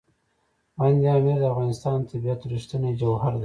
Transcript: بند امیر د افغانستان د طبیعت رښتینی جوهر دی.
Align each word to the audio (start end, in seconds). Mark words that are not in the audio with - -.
بند 0.79 1.03
امیر 1.17 1.37
د 1.39 1.43
افغانستان 1.53 1.97
د 2.01 2.05
طبیعت 2.11 2.39
رښتینی 2.53 2.91
جوهر 2.99 3.33
دی. 3.37 3.39